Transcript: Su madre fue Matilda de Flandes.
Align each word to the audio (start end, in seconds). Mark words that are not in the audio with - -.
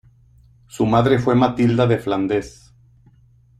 Su 0.65 0.87
madre 0.87 1.19
fue 1.19 1.35
Matilda 1.35 1.85
de 1.85 1.99
Flandes. 1.99 2.73